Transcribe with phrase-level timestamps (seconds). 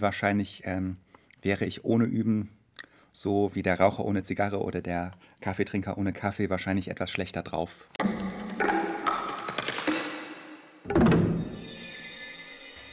[0.00, 0.96] Wahrscheinlich ähm,
[1.42, 2.50] wäre ich ohne Üben
[3.10, 7.88] so wie der Raucher ohne Zigarre oder der Kaffeetrinker ohne Kaffee wahrscheinlich etwas schlechter drauf.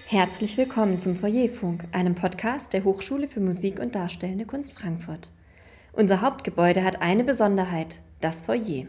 [0.08, 5.30] Herzlich willkommen zum Foyerfunk, einem Podcast der Hochschule für Musik und Darstellende Kunst Frankfurt.
[5.94, 8.88] Unser Hauptgebäude hat eine Besonderheit, das Foyer.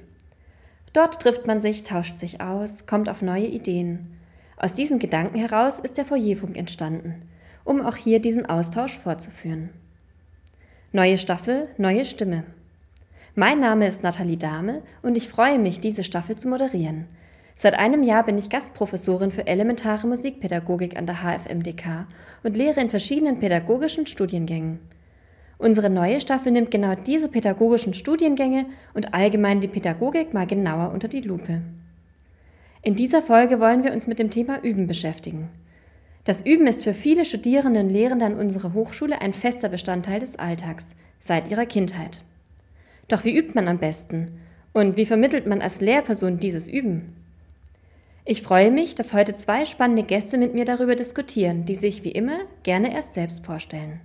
[0.95, 4.17] Dort trifft man sich, tauscht sich aus, kommt auf neue Ideen.
[4.57, 7.21] Aus diesem Gedanken heraus ist der Foyerfunk entstanden–
[7.67, 9.71] um auch hier diesen Austausch fortzuführen.
[10.93, 12.45] Neue Staffel, neue Stimme.
[13.35, 17.07] Mein Name ist Nathalie Dahme und ich freue mich, diese Staffel zu moderieren.
[17.55, 22.07] Seit einem Jahr bin ich Gastprofessorin für elementare Musikpädagogik an der HFMDK
[22.45, 24.79] und lehre in verschiedenen pädagogischen Studiengängen.
[25.59, 31.09] Unsere neue Staffel nimmt genau diese pädagogischen Studiengänge und allgemein die Pädagogik mal genauer unter
[31.09, 31.63] die Lupe.
[32.83, 35.49] In dieser Folge wollen wir uns mit dem Thema Üben beschäftigen.
[36.27, 40.35] Das Üben ist für viele Studierende und Lehrende an unserer Hochschule ein fester Bestandteil des
[40.35, 42.25] Alltags, seit ihrer Kindheit.
[43.07, 44.41] Doch wie übt man am besten?
[44.73, 47.15] Und wie vermittelt man als Lehrperson dieses Üben?
[48.25, 52.11] Ich freue mich, dass heute zwei spannende Gäste mit mir darüber diskutieren, die sich wie
[52.11, 54.01] immer gerne erst selbst vorstellen.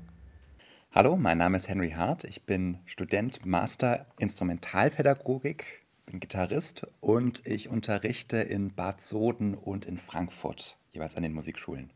[0.94, 2.24] Hallo, mein Name ist Henry Hart.
[2.26, 9.98] Ich bin Student Master Instrumentalpädagogik, bin Gitarrist und ich unterrichte in Bad Soden und in
[9.98, 11.90] Frankfurt, jeweils an den Musikschulen.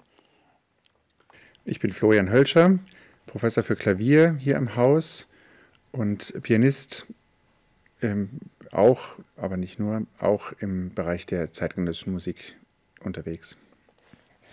[1.68, 2.78] Ich bin Florian Hölscher,
[3.26, 5.26] Professor für Klavier hier im Haus
[5.92, 7.08] und Pianist
[8.04, 8.30] ähm,
[8.72, 12.56] auch, aber nicht nur, auch im Bereich der zeitgenössischen Musik
[13.04, 13.58] unterwegs.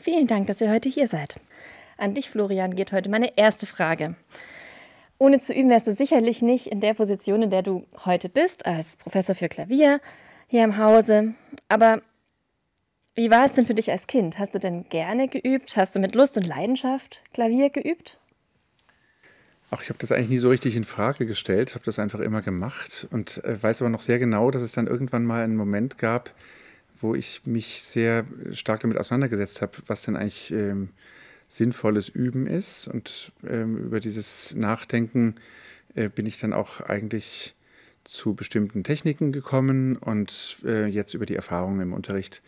[0.01, 1.37] Vielen Dank, dass ihr heute hier seid.
[1.99, 4.15] An dich, Florian, geht heute meine erste Frage.
[5.19, 8.65] Ohne zu üben wärst du sicherlich nicht in der Position, in der du heute bist,
[8.65, 10.01] als Professor für Klavier
[10.49, 11.35] hier im Hause.
[11.69, 12.01] Aber
[13.15, 14.39] wie war es denn für dich als Kind?
[14.39, 15.77] Hast du denn gerne geübt?
[15.77, 18.19] Hast du mit Lust und Leidenschaft Klavier geübt?
[19.71, 22.43] Ach, ich habe das eigentlich nie so richtig in Frage gestellt, habe das einfach immer
[22.43, 25.97] gemacht und äh, weiß aber noch sehr genau, dass es dann irgendwann mal einen Moment
[25.97, 26.35] gab,
[27.01, 30.91] wo ich mich sehr stark damit auseinandergesetzt habe, was denn eigentlich ähm,
[31.49, 32.87] sinnvolles Üben ist.
[32.87, 35.37] Und ähm, über dieses Nachdenken
[35.95, 37.55] äh, bin ich dann auch eigentlich
[38.05, 42.43] zu bestimmten Techniken gekommen und äh, jetzt über die Erfahrungen im Unterricht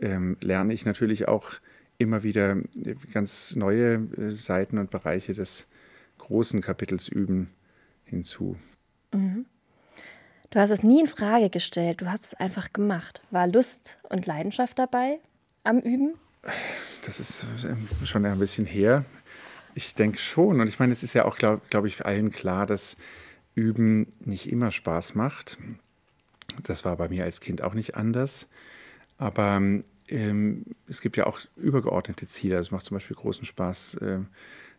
[0.00, 1.52] ähm, lerne ich natürlich auch
[1.98, 5.66] immer wieder äh, ganz neue äh, Seiten und Bereiche des
[6.18, 7.50] großen Kapitels Üben
[8.04, 8.56] hinzu.
[9.12, 9.46] Mhm.
[10.50, 13.22] Du hast es nie in Frage gestellt, du hast es einfach gemacht.
[13.30, 15.20] War Lust und Leidenschaft dabei
[15.62, 16.14] am Üben?
[17.04, 19.04] Das ist ähm, schon ein bisschen her.
[19.74, 20.60] Ich denke schon.
[20.60, 22.96] Und ich meine, es ist ja auch, glaube glaub ich, allen klar, dass
[23.54, 25.58] Üben nicht immer Spaß macht.
[26.64, 28.48] Das war bei mir als Kind auch nicht anders.
[29.20, 29.60] Aber
[30.08, 32.56] ähm, es gibt ja auch übergeordnete Ziele.
[32.56, 34.18] Also es macht zum Beispiel großen Spaß, äh,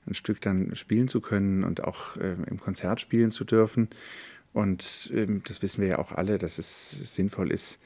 [0.07, 3.89] ein Stück dann spielen zu können und auch äh, im Konzert spielen zu dürfen.
[4.51, 7.77] Und ähm, das wissen wir ja auch alle, dass es sinnvoll ist,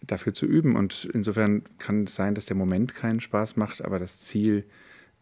[0.00, 0.76] dafür zu üben.
[0.76, 4.64] Und insofern kann es sein, dass der Moment keinen Spaß macht, aber das Ziel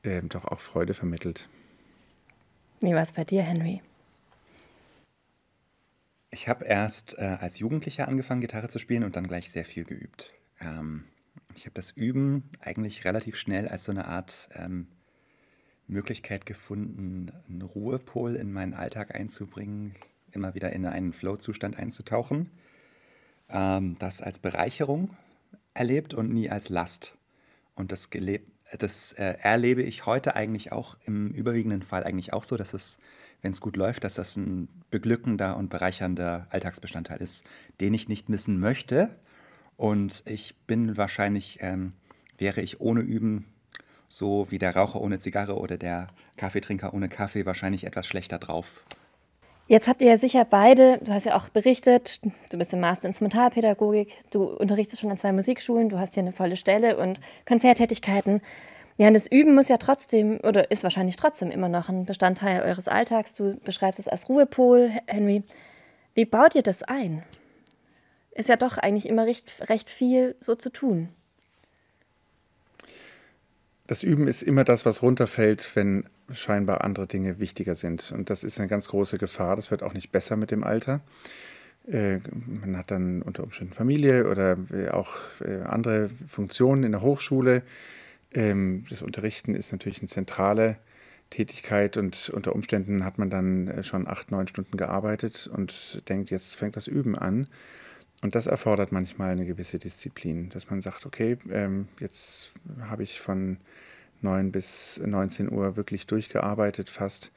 [0.03, 1.49] äh, doch auch Freude vermittelt.
[2.83, 3.81] Wie war es bei dir, Henry?
[6.31, 9.84] Ich habe erst äh, als Jugendlicher angefangen, Gitarre zu spielen und dann gleich sehr viel
[9.84, 10.31] geübt.
[10.65, 11.05] Ähm,
[11.57, 14.89] ich habe das Üben eigentlich relativ schnell als so eine Art ähm,
[15.87, 19.95] Möglichkeit gefunden, einen Ruhepol in meinen Alltag einzubringen,
[20.33, 22.51] immer wieder in einen Flow-Zustand einzutauchen.
[23.49, 25.17] Ähm, das als Bereicherung
[25.75, 27.17] erlebt und nie als Last.
[27.75, 28.09] Und das,
[28.79, 32.99] das äh, erlebe ich heute eigentlich auch im überwiegenden Fall eigentlich auch so, dass es,
[33.43, 37.45] wenn es gut läuft, dass das ein beglückender und bereichernder Alltagsbestandteil ist,
[37.81, 39.15] den ich nicht missen möchte,
[39.77, 41.93] und ich bin wahrscheinlich, ähm,
[42.39, 43.47] wäre ich ohne Üben
[44.09, 48.85] so wie der Raucher ohne Zigarre oder der Kaffeetrinker ohne Kaffee wahrscheinlich etwas schlechter drauf.
[49.67, 52.21] Jetzt habt ihr ja sicher beide, du hast ja auch berichtet,
[52.51, 56.33] du bist im Master Instrumentalpädagogik, du unterrichtest schon an zwei Musikschulen, du hast hier eine
[56.33, 58.43] volle Stelle und Konzerttätigkeiten.
[58.99, 62.62] Ja, und das Üben muss ja trotzdem oder ist wahrscheinlich trotzdem immer noch ein Bestandteil
[62.62, 63.35] eures Alltags.
[63.35, 65.43] Du beschreibst es als Ruhepol, Henry.
[66.15, 67.23] Wie baut ihr das ein?
[68.35, 71.09] Ist ja doch eigentlich immer recht, recht viel so zu tun.
[73.87, 78.13] Das Üben ist immer das, was runterfällt, wenn scheinbar andere Dinge wichtiger sind.
[78.13, 79.57] Und das ist eine ganz große Gefahr.
[79.57, 81.01] Das wird auch nicht besser mit dem Alter.
[81.87, 87.03] Äh, man hat dann unter Umständen Familie oder äh, auch äh, andere Funktionen in der
[87.03, 87.63] Hochschule.
[88.33, 90.79] Ähm, das Unterrichten ist natürlich eine zentrale
[91.29, 96.55] Tätigkeit und unter Umständen hat man dann schon acht, neun Stunden gearbeitet und denkt, jetzt
[96.55, 97.49] fängt das Üben an.
[98.25, 103.21] Und das erfordert manchmal eine gewisse Disziplin, dass man sagt, okay, ähm, jetzt habe ich
[103.21, 103.59] von
[104.23, 107.32] 9 bis 19 Uhr wirklich durchgearbeitet fast.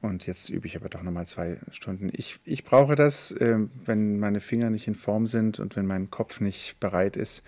[0.00, 2.08] Und jetzt übe ich aber doch nochmal zwei Stunden.
[2.14, 6.10] Ich, ich brauche das, äh, wenn meine Finger nicht in Form sind und wenn mein
[6.10, 7.42] Kopf nicht bereit ist,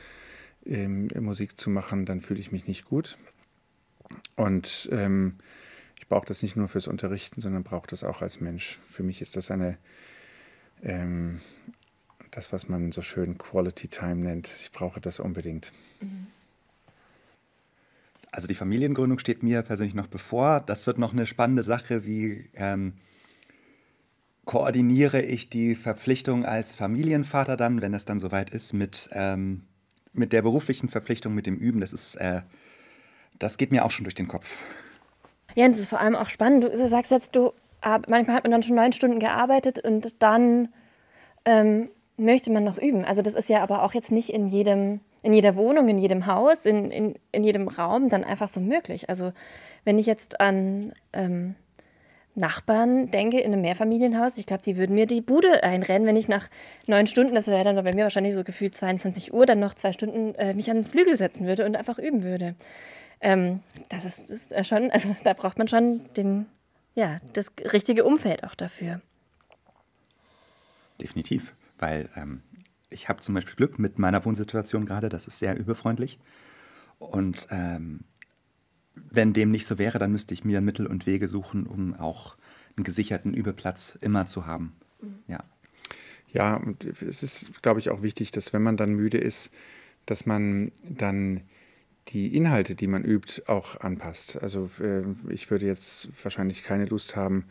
[0.66, 3.16] ähm, Musik zu machen, dann fühle ich mich nicht gut.
[4.36, 5.36] Und ähm,
[5.98, 8.78] ich brauche das nicht nur fürs Unterrichten, sondern brauche das auch als Mensch.
[8.90, 9.78] Für mich ist das eine,
[10.82, 11.40] ähm,
[12.36, 14.48] das, was man so schön Quality Time nennt.
[14.48, 15.72] Ich brauche das unbedingt.
[16.00, 16.26] Mhm.
[18.30, 20.60] Also die Familiengründung steht mir persönlich noch bevor.
[20.60, 22.94] Das wird noch eine spannende Sache, wie ähm,
[24.44, 29.62] koordiniere ich die Verpflichtung als Familienvater dann, wenn es dann soweit ist, mit, ähm,
[30.12, 31.80] mit der beruflichen Verpflichtung, mit dem Üben.
[31.80, 32.42] Das ist, äh,
[33.38, 34.58] das geht mir auch schon durch den Kopf.
[35.54, 36.64] Ja, und es ist vor allem auch spannend.
[36.64, 37.52] Du, du sagst jetzt, du
[38.08, 40.72] manchmal hat man dann schon neun Stunden gearbeitet und dann
[41.44, 43.04] ähm, möchte man noch üben.
[43.04, 46.26] Also das ist ja aber auch jetzt nicht in jedem in jeder Wohnung, in jedem
[46.26, 49.08] Haus, in, in, in jedem Raum dann einfach so möglich.
[49.08, 49.32] Also
[49.84, 51.54] wenn ich jetzt an ähm,
[52.34, 56.28] Nachbarn denke in einem Mehrfamilienhaus, ich glaube, die würden mir die Bude einrennen, wenn ich
[56.28, 56.48] nach
[56.86, 59.92] neun Stunden, das wäre dann bei mir wahrscheinlich so gefühlt 22 Uhr, dann noch zwei
[59.92, 62.54] Stunden äh, mich an den Flügel setzen würde und einfach üben würde.
[63.22, 66.44] Ähm, das ist, ist schon, also da braucht man schon den,
[66.94, 69.00] ja, das richtige Umfeld auch dafür.
[71.00, 72.42] Definitiv, weil ähm,
[72.90, 76.18] ich habe zum Beispiel Glück mit meiner Wohnsituation gerade, das ist sehr überfreundlich.
[76.98, 78.00] Und ähm,
[78.94, 82.36] wenn dem nicht so wäre, dann müsste ich mir Mittel und Wege suchen, um auch
[82.76, 84.76] einen gesicherten Übeplatz immer zu haben.
[85.00, 85.18] Mhm.
[85.28, 85.44] Ja.
[86.30, 89.50] Ja, und es ist, glaube ich, auch wichtig, dass wenn man dann müde ist,
[90.04, 91.42] dass man dann
[92.08, 94.42] die Inhalte, die man übt, auch anpasst.
[94.42, 97.44] Also äh, ich würde jetzt wahrscheinlich keine Lust haben,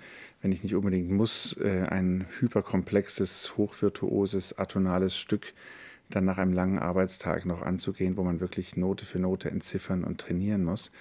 [0.43, 5.53] wenn ich nicht unbedingt muss, äh, ein hyperkomplexes, hochvirtuoses, atonales Stück
[6.09, 10.19] dann nach einem langen Arbeitstag noch anzugehen, wo man wirklich Note für Note entziffern und
[10.19, 10.91] trainieren muss,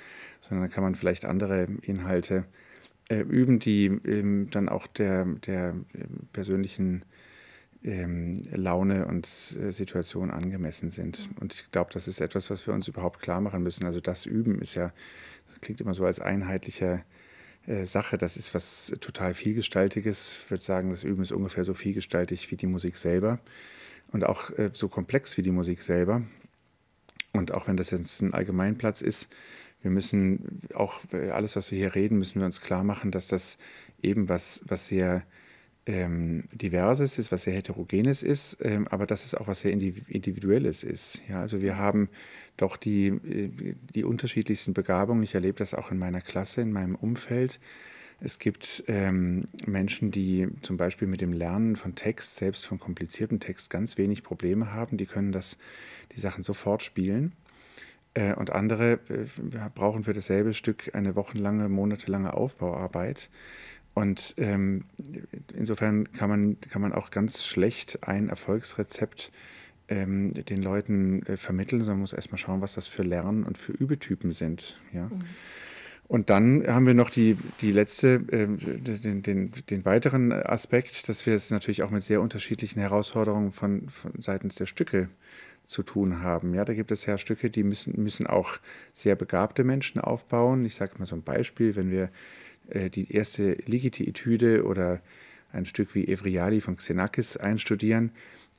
[0.40, 2.44] sondern dann kann man vielleicht andere Inhalte
[3.10, 5.74] äh, üben, die ähm, dann auch der, der
[6.32, 7.04] persönlichen
[7.82, 11.28] ähm, Laune und äh, Situation angemessen sind.
[11.40, 13.84] Und ich glaube, das ist etwas, was wir uns überhaupt klar machen müssen.
[13.86, 14.92] Also das Üben ist ja,
[15.60, 17.04] klingt immer so als einheitlicher
[17.84, 18.18] Sache.
[18.18, 20.38] Das ist was total vielgestaltiges.
[20.42, 23.38] Ich würde sagen, das Üben ist ungefähr so vielgestaltig wie die Musik selber
[24.12, 26.22] und auch äh, so komplex wie die Musik selber.
[27.32, 29.28] Und auch wenn das jetzt ein Allgemeinplatz ist,
[29.80, 33.26] wir müssen auch äh, alles, was wir hier reden, müssen wir uns klar machen, dass
[33.26, 33.58] das
[34.02, 35.24] eben was, was sehr
[35.86, 40.84] ähm, Diverses ist, was sehr Heterogenes ist, ähm, aber dass es auch was sehr Individuelles
[40.84, 41.20] ist.
[41.28, 42.08] Ja, also wir haben
[42.56, 45.22] doch die, äh, die unterschiedlichsten Begabungen.
[45.22, 47.58] Ich erlebe das auch in meiner Klasse, in meinem Umfeld.
[48.20, 53.40] Es gibt ähm, Menschen, die zum Beispiel mit dem Lernen von Text, selbst von kompliziertem
[53.40, 54.96] Text, ganz wenig Probleme haben.
[54.96, 55.56] Die können das,
[56.14, 57.32] die Sachen sofort spielen.
[58.14, 59.26] Äh, und andere äh,
[59.74, 63.28] brauchen für dasselbe Stück eine wochenlange, monatelange Aufbauarbeit.
[63.94, 64.84] Und ähm,
[65.54, 69.30] insofern kann man, kann man auch ganz schlecht ein Erfolgsrezept
[69.88, 73.58] ähm, den Leuten äh, vermitteln, sondern man muss erstmal schauen, was das für Lern- und
[73.58, 74.80] für Übetypen sind.
[74.92, 75.06] Ja?
[75.06, 75.24] Mhm.
[76.08, 81.24] Und dann haben wir noch die, die letzte, äh, den, den, den weiteren Aspekt, dass
[81.26, 85.08] wir es natürlich auch mit sehr unterschiedlichen Herausforderungen von, von seitens der Stücke
[85.64, 86.54] zu tun haben.
[86.54, 88.58] Ja, da gibt es ja Stücke, die müssen, müssen auch
[88.92, 90.64] sehr begabte Menschen aufbauen.
[90.64, 92.10] Ich sage mal so ein Beispiel, wenn wir
[92.68, 95.00] äh, die erste Ligeti-Etüde oder
[95.52, 98.12] ein Stück wie Evriali von Xenakis einstudieren.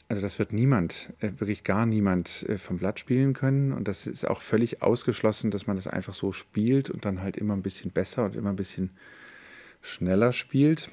[0.09, 3.73] Also das wird niemand, äh, wirklich gar niemand äh, vom Blatt spielen können.
[3.73, 7.37] Und das ist auch völlig ausgeschlossen, dass man das einfach so spielt und dann halt
[7.37, 8.91] immer ein bisschen besser und immer ein bisschen
[9.81, 10.89] schneller spielt,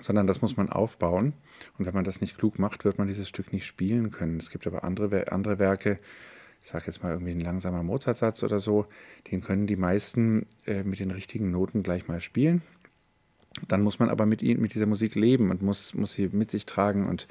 [0.00, 1.32] sondern das muss man aufbauen.
[1.78, 4.38] Und wenn man das nicht klug macht, wird man dieses Stück nicht spielen können.
[4.38, 5.98] Es gibt aber andere, andere Werke,
[6.62, 8.86] ich sage jetzt mal irgendwie ein langsamer Mozartsatz oder so,
[9.30, 12.62] den können die meisten äh, mit den richtigen Noten gleich mal spielen.
[13.68, 16.50] Dann muss man aber mit, ihnen, mit dieser Musik leben und muss, muss sie mit
[16.50, 17.26] sich tragen und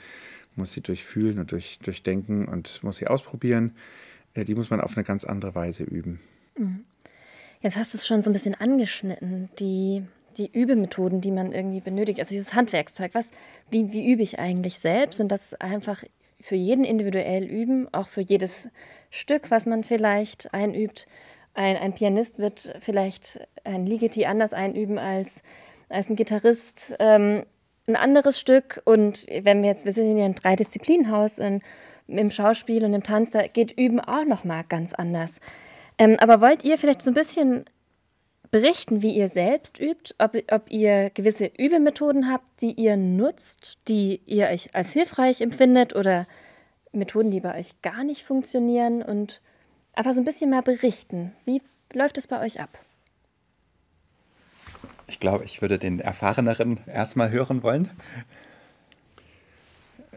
[0.55, 3.75] muss sie durchfühlen und durch, durchdenken und muss sie ausprobieren.
[4.33, 6.19] Äh, die muss man auf eine ganz andere Weise üben.
[6.57, 6.83] Mhm.
[7.61, 10.03] Jetzt hast du es schon so ein bisschen angeschnitten, die,
[10.37, 13.11] die Übemethoden, die man irgendwie benötigt, also dieses Handwerkszeug.
[13.13, 13.31] Was,
[13.69, 15.21] wie, wie übe ich eigentlich selbst?
[15.21, 16.03] Und das einfach
[16.41, 18.69] für jeden individuell üben, auch für jedes
[19.09, 21.07] Stück, was man vielleicht einübt.
[21.53, 25.41] Ein, ein Pianist wird vielleicht ein Ligeti anders einüben als,
[25.89, 27.43] als ein Gitarrist ähm,
[27.87, 28.81] ein anderes Stück.
[28.85, 31.61] Und wenn wir jetzt, wir sind ja ein Dreidisziplinenhaus in,
[32.07, 35.39] im Schauspiel und im Tanz, da geht Üben auch nochmal ganz anders.
[35.97, 37.65] Ähm, aber wollt ihr vielleicht so ein bisschen
[38.51, 44.21] berichten, wie ihr selbst übt, ob, ob ihr gewisse Übemethoden habt, die ihr nutzt, die
[44.25, 46.27] ihr euch als hilfreich empfindet oder
[46.91, 49.41] Methoden, die bei euch gar nicht funktionieren und
[49.93, 51.31] einfach so ein bisschen mal berichten.
[51.45, 51.61] Wie,
[51.93, 52.69] läuft es bei euch ab?
[55.07, 57.89] Ich glaube, ich würde den Erfahreneren erstmal hören wollen.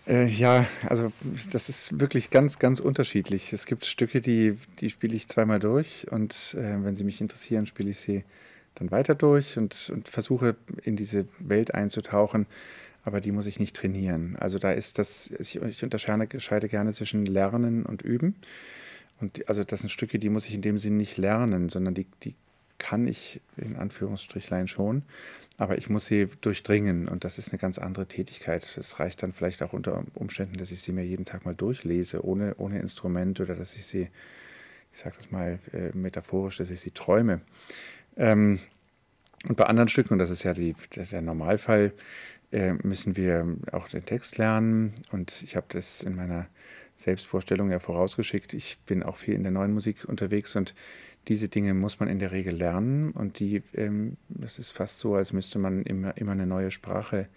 [0.06, 1.12] Äh, ja, also
[1.50, 3.52] das ist wirklich ganz, ganz unterschiedlich.
[3.52, 7.66] Es gibt Stücke, die, die spiele ich zweimal durch und äh, wenn sie mich interessieren,
[7.66, 8.24] spiele ich sie
[8.74, 12.46] dann weiter durch und, und versuche in diese Welt einzutauchen,
[13.04, 14.36] aber die muss ich nicht trainieren.
[14.36, 18.34] Also da ist das, ich, ich unterscheide gerne zwischen Lernen und Üben.
[19.20, 21.94] Und die, also das sind Stücke, die muss ich in dem Sinne nicht lernen, sondern
[21.94, 22.34] die, die
[22.84, 25.02] kann ich in Anführungsstrichlein schon
[25.56, 28.64] aber ich muss sie durchdringen und das ist eine ganz andere Tätigkeit.
[28.76, 32.24] Es reicht dann vielleicht auch unter Umständen, dass ich sie mir jeden Tag mal durchlese,
[32.24, 34.08] ohne, ohne Instrument oder dass ich sie,
[34.92, 37.40] ich sage das mal äh, metaphorisch, dass ich sie träume.
[38.16, 38.58] Ähm,
[39.46, 41.92] und bei anderen Stücken, und das ist ja die, der, Normalfall,
[42.50, 46.48] äh, müssen wir auch den Text lernen und ich habe das in meiner
[46.96, 48.54] Selbstvorstellung ja vorausgeschickt.
[48.54, 50.74] Ich bin auch viel in der neuen Musik unterwegs und
[51.28, 55.14] diese Dinge muss man in der Regel lernen und die, ähm, das ist fast so,
[55.14, 57.28] als müsste man immer, immer eine neue Sprache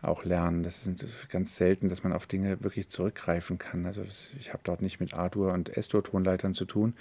[0.00, 0.62] auch lernen.
[0.62, 3.84] Das ist ganz selten, dass man auf Dinge wirklich zurückgreifen kann.
[3.84, 4.04] Also
[4.38, 6.94] ich habe dort nicht mit A-Dur und S-Dur-Tonleitern zu tun,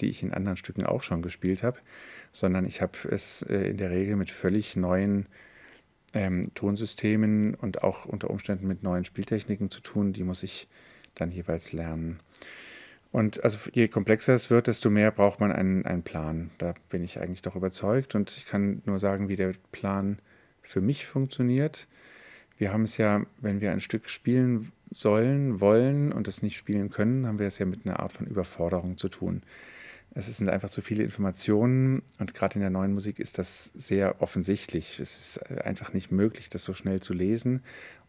[0.00, 1.78] die ich in anderen Stücken auch schon gespielt habe,
[2.32, 5.26] sondern ich habe es äh, in der Regel mit völlig neuen
[6.12, 10.12] ähm, Tonsystemen und auch unter Umständen mit neuen Spieltechniken zu tun.
[10.12, 10.68] Die muss ich
[11.16, 12.20] dann jeweils lernen.
[13.14, 16.50] Und also je komplexer es wird, desto mehr braucht man einen, einen Plan.
[16.58, 20.18] Da bin ich eigentlich doch überzeugt und ich kann nur sagen, wie der Plan
[20.62, 21.86] für mich funktioniert.
[22.58, 26.90] Wir haben es ja, wenn wir ein Stück spielen sollen, wollen und es nicht spielen
[26.90, 29.44] können, haben wir es ja mit einer Art von Überforderung zu tun.
[30.16, 34.22] Es sind einfach zu viele Informationen und gerade in der neuen Musik ist das sehr
[34.22, 34.98] offensichtlich.
[34.98, 37.62] Es ist einfach nicht möglich, das so schnell zu lesen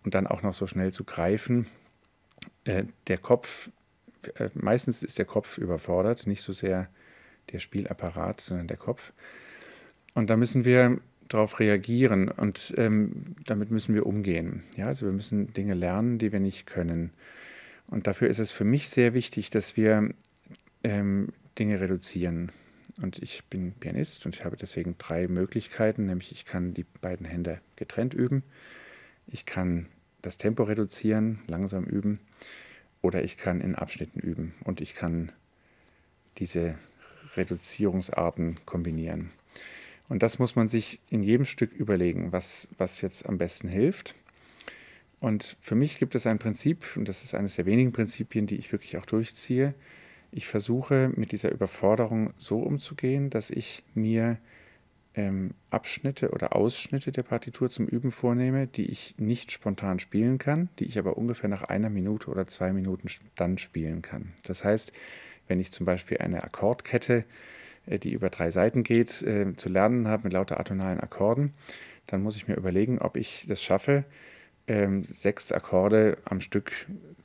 [0.03, 1.67] und dann auch noch so schnell zu greifen.
[2.63, 3.69] Äh, der Kopf
[4.53, 6.89] meistens ist der Kopf überfordert, nicht so sehr
[7.51, 9.13] der Spielapparat, sondern der Kopf.
[10.13, 14.63] Und da müssen wir darauf reagieren und ähm, damit müssen wir umgehen.
[14.75, 17.11] Ja, also wir müssen Dinge lernen, die wir nicht können.
[17.87, 20.09] Und dafür ist es für mich sehr wichtig, dass wir
[20.83, 22.51] ähm, Dinge reduzieren.
[23.01, 27.25] Und ich bin Pianist und ich habe deswegen drei Möglichkeiten, nämlich ich kann die beiden
[27.25, 28.43] Hände getrennt üben,
[29.27, 29.87] ich kann
[30.21, 32.19] das Tempo reduzieren, langsam üben
[33.05, 35.31] oder ich kann in Abschnitten üben und ich kann
[36.39, 36.75] diese
[37.37, 39.29] Reduzierungsarten kombinieren.
[40.09, 44.15] Und das muss man sich in jedem Stück überlegen, was, was jetzt am besten hilft.
[45.19, 48.57] Und für mich gibt es ein Prinzip, und das ist eines der wenigen Prinzipien, die
[48.57, 49.75] ich wirklich auch durchziehe.
[50.31, 54.39] Ich versuche mit dieser Überforderung so umzugehen, dass ich mir
[55.15, 60.69] ähm, Abschnitte oder Ausschnitte der Partitur zum Üben vornehme, die ich nicht spontan spielen kann,
[60.79, 64.33] die ich aber ungefähr nach einer Minute oder zwei Minuten dann spielen kann.
[64.43, 64.91] Das heißt,
[65.47, 67.25] wenn ich zum Beispiel eine Akkordkette,
[67.85, 71.53] äh, die über drei Seiten geht, äh, zu lernen habe mit lauter atonalen Akkorden,
[72.07, 74.03] dann muss ich mir überlegen, ob ich das schaffe,
[74.67, 76.71] ähm, sechs Akkorde am Stück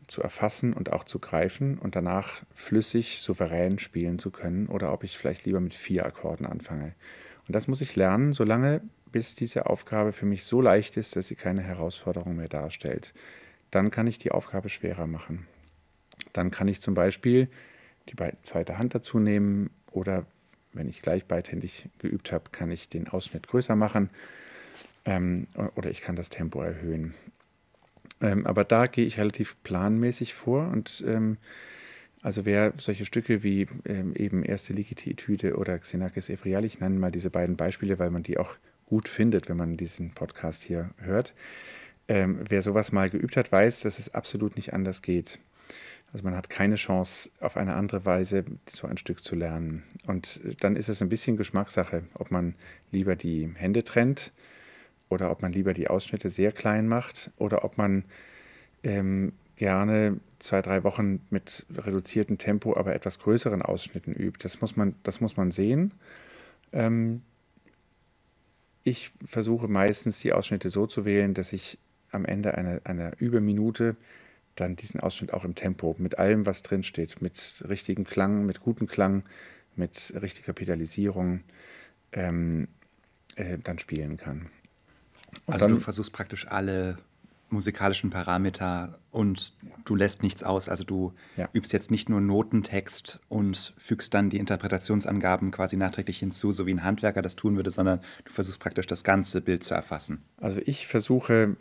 [0.06, 5.04] zu erfassen und auch zu greifen und danach flüssig, souverän spielen zu können oder ob
[5.04, 6.94] ich vielleicht lieber mit vier Akkorden anfange.
[7.46, 8.82] Und das muss ich lernen, solange
[9.12, 13.12] bis diese Aufgabe für mich so leicht ist, dass sie keine Herausforderung mehr darstellt.
[13.70, 15.46] Dann kann ich die Aufgabe schwerer machen.
[16.32, 17.48] Dann kann ich zum Beispiel
[18.08, 20.26] die zweite Hand dazu nehmen oder
[20.72, 24.10] wenn ich gleich beidhändig geübt habe, kann ich den Ausschnitt größer machen
[25.04, 27.14] ähm, oder ich kann das Tempo erhöhen.
[28.20, 31.38] Ähm, aber da gehe ich relativ planmäßig vor und ähm,
[32.22, 37.10] also wer solche Stücke wie ähm, eben Erste Ligeti-Etüde oder Xenakis Ephrial, ich nenne mal
[37.10, 41.32] diese beiden Beispiele, weil man die auch gut findet, wenn man diesen Podcast hier hört.
[42.08, 45.38] Ähm, wer sowas mal geübt hat, weiß, dass es absolut nicht anders geht.
[46.12, 49.84] Also man hat keine Chance, auf eine andere Weise so ein Stück zu lernen.
[50.06, 52.54] Und dann ist es ein bisschen Geschmackssache, ob man
[52.90, 54.32] lieber die Hände trennt
[55.08, 58.04] oder ob man lieber die Ausschnitte sehr klein macht oder ob man
[58.82, 64.38] ähm, gerne zwei, drei Wochen mit reduziertem Tempo, aber etwas größeren Ausschnitten übt.
[64.42, 65.92] Das muss man, das muss man sehen.
[66.72, 67.20] Ähm,
[68.84, 71.78] ich versuche meistens die Ausschnitte so zu wählen, dass ich
[72.10, 73.96] am Ende einer, einer Überminute
[74.54, 78.86] dann diesen Ausschnitt auch im Tempo, mit allem, was drinsteht, mit richtigem Klang, mit gutem
[78.86, 79.24] Klang,
[79.76, 81.42] mit richtiger Pedalisierung,
[82.12, 82.66] ähm,
[83.36, 84.48] äh, dann spielen kann.
[85.44, 86.96] Und also dann, du versuchst praktisch alle
[87.52, 89.54] musikalischen Parameter und
[89.84, 90.68] du lässt nichts aus.
[90.68, 91.48] Also du ja.
[91.52, 96.74] übst jetzt nicht nur Notentext und fügst dann die Interpretationsangaben quasi nachträglich hinzu, so wie
[96.74, 100.22] ein Handwerker das tun würde, sondern du versuchst praktisch das ganze Bild zu erfassen.
[100.38, 101.56] Also ich versuche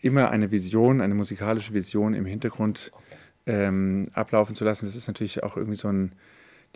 [0.00, 3.04] immer eine Vision, eine musikalische Vision im Hintergrund okay.
[3.46, 4.86] ähm, ablaufen zu lassen.
[4.86, 6.12] Das ist natürlich auch irgendwie so ein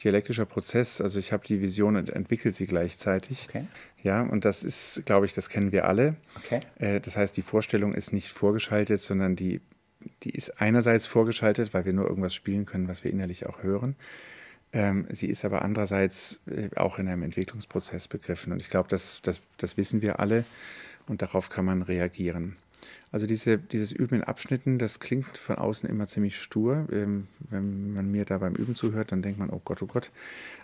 [0.02, 1.00] dialektischer Prozess.
[1.00, 3.47] Also ich habe die Vision und entwickle sie gleichzeitig.
[3.49, 3.64] Okay.
[4.02, 6.16] Ja, und das ist, glaube ich, das kennen wir alle.
[6.37, 6.61] Okay.
[6.78, 9.61] Äh, das heißt, die Vorstellung ist nicht vorgeschaltet, sondern die,
[10.23, 13.97] die ist einerseits vorgeschaltet, weil wir nur irgendwas spielen können, was wir innerlich auch hören.
[14.73, 18.52] Ähm, sie ist aber andererseits äh, auch in einem Entwicklungsprozess begriffen.
[18.52, 20.45] Und ich glaube, das, das, das wissen wir alle
[21.07, 22.57] und darauf kann man reagieren.
[23.13, 26.87] Also diese, dieses Üben in Abschnitten, das klingt von außen immer ziemlich stur.
[26.93, 30.11] Ähm, wenn man mir da beim Üben zuhört, dann denkt man, oh Gott, oh Gott.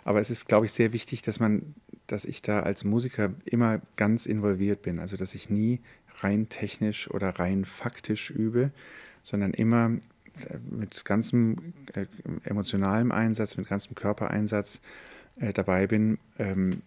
[0.05, 1.75] Aber es ist, glaube ich, sehr wichtig, dass man,
[2.07, 4.99] dass ich da als Musiker immer ganz involviert bin.
[4.99, 5.81] Also dass ich nie
[6.21, 8.71] rein technisch oder rein faktisch übe,
[9.23, 9.91] sondern immer
[10.49, 12.05] äh, mit ganzem äh,
[12.43, 14.79] emotionalem Einsatz, mit ganzem Körpereinsatz
[15.39, 16.17] äh, dabei bin.
[16.39, 16.81] Ähm,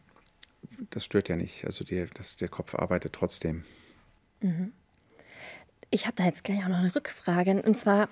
[0.91, 1.67] das stört ja nicht.
[1.67, 3.65] Also die, das, der Kopf arbeitet trotzdem.
[4.41, 4.73] Mhm.
[5.91, 7.63] Ich habe da jetzt gleich auch noch eine Rückfrage.
[7.63, 8.09] Und zwar,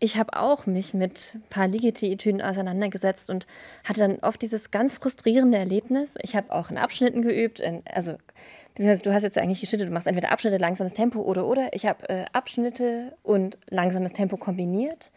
[0.00, 3.46] ich habe auch mich mit ein paar Ligeti-Etüden auseinandergesetzt und
[3.84, 6.16] hatte dann oft dieses ganz frustrierende Erlebnis.
[6.20, 8.16] Ich habe auch in Abschnitten geübt, in, also
[8.74, 11.68] beziehungsweise du hast jetzt eigentlich geschnitten, du machst entweder Abschnitte, langsames Tempo oder oder.
[11.72, 15.12] Ich habe äh, Abschnitte und langsames Tempo kombiniert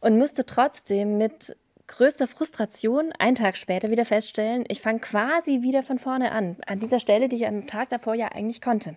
[0.00, 1.54] und musste trotzdem mit
[1.86, 6.80] größter Frustration einen Tag später wieder feststellen, ich fange quasi wieder von vorne an, an
[6.80, 8.94] dieser Stelle, die ich am Tag davor ja eigentlich konnte.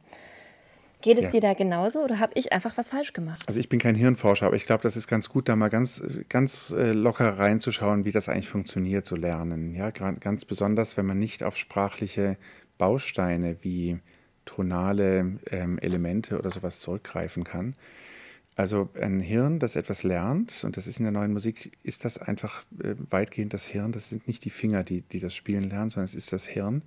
[1.01, 1.31] Geht es ja.
[1.31, 3.43] dir da genauso oder habe ich einfach was falsch gemacht?
[3.48, 6.03] Also ich bin kein Hirnforscher, aber ich glaube, das ist ganz gut, da mal ganz,
[6.29, 9.74] ganz äh, locker reinzuschauen, wie das eigentlich funktioniert, so lernen.
[9.74, 12.38] Ja, ganz besonders, wenn man nicht auf sprachliche
[12.77, 14.00] Bausteine wie
[14.46, 17.75] tonale ähm, Elemente oder sowas zurückgreifen kann.
[18.55, 22.17] Also ein Hirn, das etwas lernt, und das ist in der neuen Musik, ist das
[22.17, 23.91] einfach äh, weitgehend das Hirn.
[23.91, 26.84] Das sind nicht die Finger, die, die das Spielen lernen, sondern es ist das Hirn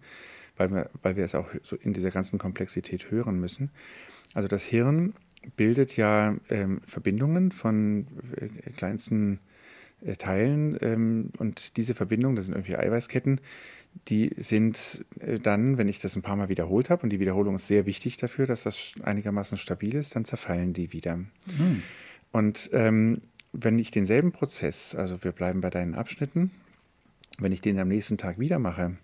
[0.56, 3.70] weil wir, weil wir es auch so in dieser ganzen Komplexität hören müssen.
[4.34, 5.14] Also das Hirn
[5.56, 8.06] bildet ja ähm, Verbindungen von
[8.37, 9.40] äh, kleinsten
[10.04, 13.40] äh, Teilen ähm, und diese Verbindungen, das sind irgendwie Eiweißketten,
[14.08, 17.56] die sind äh, dann, wenn ich das ein paar Mal wiederholt habe, und die Wiederholung
[17.56, 21.17] ist sehr wichtig dafür, dass das einigermaßen stabil ist, dann zerfallen die wieder.
[21.17, 21.82] Mhm.
[22.32, 23.21] Und ähm,
[23.52, 26.50] wenn ich denselben Prozess, also wir bleiben bei deinen Abschnitten,
[27.38, 28.97] wenn ich den am nächsten Tag wieder mache,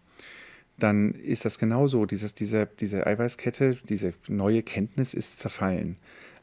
[0.82, 2.06] dann ist das genauso.
[2.06, 5.96] Dieses, diese, diese Eiweißkette, diese neue Kenntnis ist zerfallen.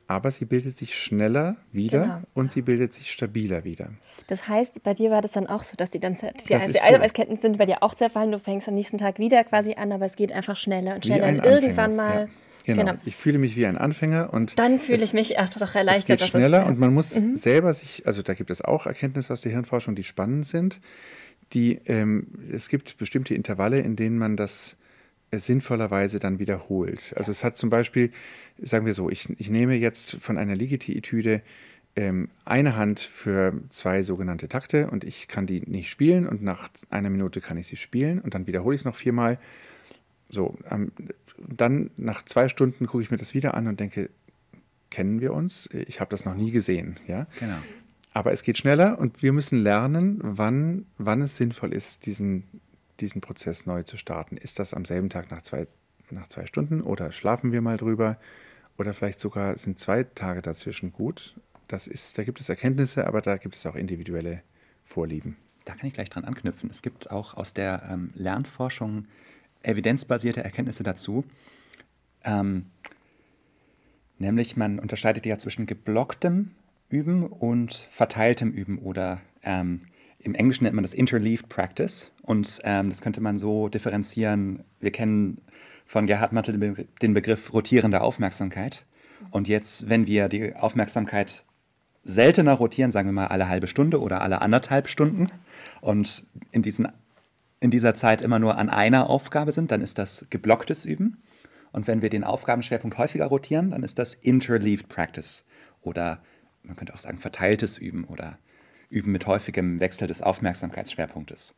[0.08, 2.22] Aber sie bildet sich schneller wieder genau.
[2.34, 3.90] und sie bildet sich stabiler wieder.
[4.28, 7.36] Das heißt, bei dir war das dann auch so, dass die dann die, die Eiweißketten
[7.36, 7.42] so.
[7.42, 8.32] sind bei dir auch zerfallen.
[8.32, 11.28] Du fängst am nächsten Tag wieder quasi an, aber es geht einfach schneller und schneller.
[11.28, 12.22] Und irgendwann mal.
[12.22, 12.28] Ja.
[12.64, 12.84] Genau.
[12.84, 12.98] genau.
[13.06, 16.20] Ich fühle mich wie ein Anfänger und dann fühle ich mich ach, doch erleichtert.
[16.20, 17.38] Es geht schneller ist, und man muss mhm.
[17.38, 20.82] selber sich, also da gibt es auch Erkenntnisse aus der Hirnforschung, die spannend sind
[21.54, 24.76] die, ähm, es gibt bestimmte Intervalle, in denen man das
[25.32, 27.14] äh, sinnvollerweise dann wiederholt.
[27.18, 28.12] Also es hat zum Beispiel,
[28.62, 31.42] sagen wir so, ich, ich nehme jetzt von einer Ligeti-Etüde
[31.96, 36.70] ähm, eine Hand für zwei sogenannte Takte und ich kann die nicht spielen und nach
[36.90, 39.40] einer Minute kann ich sie spielen und dann wiederhole ich es noch viermal.
[40.30, 40.92] So, ähm,
[41.38, 44.10] dann nach zwei Stunden gucke ich mir das wieder an und denke,
[44.90, 45.70] kennen wir uns?
[45.74, 46.98] Ich habe das noch nie gesehen.
[47.08, 47.28] Ja?
[47.40, 47.58] Genau.
[48.14, 52.44] Aber es geht schneller und wir müssen lernen, wann, wann es sinnvoll ist, diesen,
[53.00, 54.38] diesen Prozess neu zu starten.
[54.38, 55.68] Ist das am selben Tag nach zwei,
[56.10, 58.18] nach zwei Stunden oder schlafen wir mal drüber?
[58.78, 61.36] Oder vielleicht sogar sind zwei Tage dazwischen gut.
[61.68, 64.42] Das ist, da gibt es Erkenntnisse, aber da gibt es auch individuelle
[64.86, 65.36] Vorlieben.
[65.66, 66.70] Da kann ich gleich dran anknüpfen.
[66.70, 69.06] Es gibt auch aus der ähm, Lernforschung
[69.64, 71.26] evidenzbasierte Erkenntnisse dazu.
[72.24, 72.68] Ähm,
[74.18, 76.52] nämlich man unterscheidet ja zwischen geblocktem
[76.90, 79.82] Üben und verteiltem Üben oder ähm,
[80.20, 84.64] im Englischen nennt man das Interleaved Practice und ähm, das könnte man so differenzieren.
[84.80, 85.42] Wir kennen
[85.86, 88.86] von Gerhard Mantel den Begriff rotierende Aufmerksamkeit.
[89.32, 91.46] Und jetzt, wenn wir die Aufmerksamkeit
[92.04, 95.28] seltener rotieren, sagen wir mal alle halbe Stunde oder alle anderthalb Stunden
[95.82, 96.88] und in, diesen,
[97.60, 101.22] in dieser Zeit immer nur an einer Aufgabe sind, dann ist das geblocktes Üben.
[101.72, 105.46] Und wenn wir den Aufgabenschwerpunkt häufiger rotieren, dann ist das Interleaved Practice
[105.82, 106.20] oder
[106.68, 108.38] man könnte auch sagen, verteiltes Üben oder
[108.90, 111.56] Üben mit häufigem Wechsel des Aufmerksamkeitsschwerpunktes.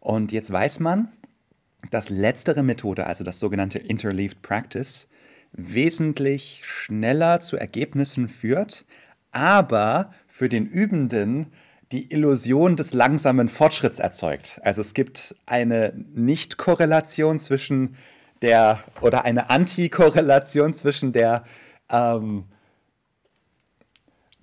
[0.00, 1.12] Und jetzt weiß man,
[1.90, 5.08] dass letztere Methode, also das sogenannte Interleaved Practice,
[5.52, 8.84] wesentlich schneller zu Ergebnissen führt,
[9.32, 11.52] aber für den Übenden
[11.90, 14.60] die Illusion des langsamen Fortschritts erzeugt.
[14.64, 17.96] Also es gibt eine Nicht-Korrelation zwischen
[18.40, 21.44] der oder eine Antikorrelation zwischen der
[21.90, 22.44] ähm,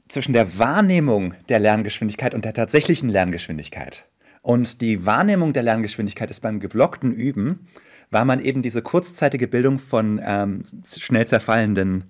[0.10, 4.06] zwischen der Wahrnehmung der Lerngeschwindigkeit und der tatsächlichen Lerngeschwindigkeit.
[4.42, 7.68] Und die Wahrnehmung der Lerngeschwindigkeit ist beim geblockten Üben,
[8.10, 12.06] weil man eben diese kurzzeitige Bildung von ähm, schnell zerfallenden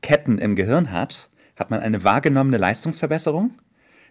[0.00, 3.52] Ketten im Gehirn hat, hat man eine wahrgenommene Leistungsverbesserung,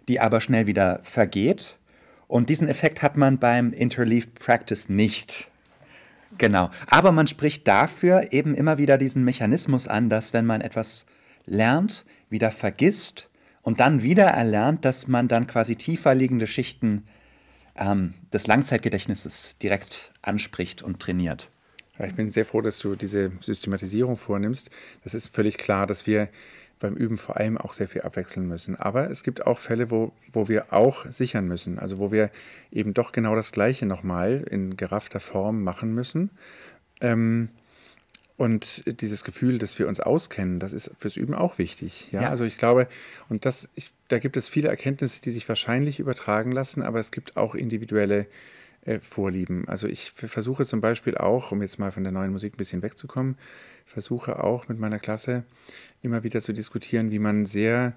[0.08, 1.78] die aber schnell wieder vergeht.
[2.28, 5.50] Und diesen Effekt hat man beim Interleaved Practice nicht.
[6.38, 6.70] Genau.
[6.86, 11.06] Aber man spricht dafür eben immer wieder diesen Mechanismus an, dass wenn man etwas
[11.44, 13.28] lernt, wieder vergisst
[13.62, 17.04] und dann wieder erlernt, dass man dann quasi tiefer liegende Schichten
[17.76, 21.50] ähm, des Langzeitgedächtnisses direkt anspricht und trainiert.
[21.98, 24.70] Ich bin sehr froh, dass du diese Systematisierung vornimmst.
[25.04, 26.28] Das ist völlig klar, dass wir
[26.80, 28.76] beim Üben vor allem auch sehr viel abwechseln müssen.
[28.76, 32.30] Aber es gibt auch Fälle, wo, wo wir auch sichern müssen, also wo wir
[32.72, 36.30] eben doch genau das Gleiche nochmal in geraffter Form machen müssen.
[37.00, 37.50] Ähm,
[38.42, 42.08] und dieses Gefühl, dass wir uns auskennen, das ist fürs Üben auch wichtig.
[42.10, 42.30] Ja, ja.
[42.30, 42.88] also ich glaube,
[43.28, 47.12] und das, ich, da gibt es viele Erkenntnisse, die sich wahrscheinlich übertragen lassen, aber es
[47.12, 48.26] gibt auch individuelle
[48.84, 49.68] äh, Vorlieben.
[49.68, 52.82] Also ich versuche zum Beispiel auch, um jetzt mal von der neuen Musik ein bisschen
[52.82, 53.36] wegzukommen,
[53.86, 55.44] versuche auch mit meiner Klasse
[56.02, 57.94] immer wieder zu diskutieren, wie man sehr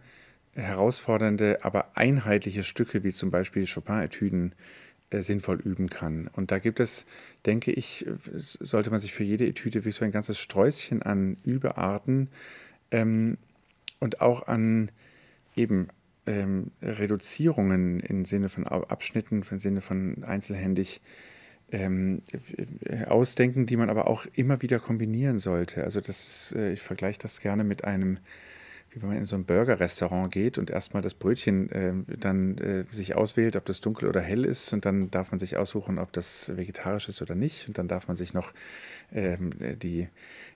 [0.54, 6.28] herausfordernde, aber einheitliche Stücke wie zum Beispiel Chopin-Etüden äh, sinnvoll üben kann.
[6.34, 7.06] Und da gibt es,
[7.46, 8.06] denke ich,
[8.40, 12.30] sollte man sich für jede Etüde wie so ein ganzes Sträußchen an Übearten
[12.92, 13.38] ähm,
[14.00, 14.92] und auch an
[15.56, 15.88] eben
[16.26, 21.02] ähm, Reduzierungen im Sinne von Abschnitten, im Sinne von einzelhändig
[21.72, 22.22] ähm,
[23.08, 25.84] ausdenken, die man aber auch immer wieder kombinieren sollte.
[25.84, 28.20] Also das ist, äh, ich vergleiche das gerne mit einem
[28.96, 32.86] wie wenn man in so ein Burger-Restaurant geht und erstmal das Brötchen äh, dann äh,
[32.90, 36.14] sich auswählt, ob das dunkel oder hell ist und dann darf man sich aussuchen, ob
[36.14, 37.68] das vegetarisch ist oder nicht.
[37.68, 38.54] Und dann darf man sich noch
[39.12, 40.08] ähm, die,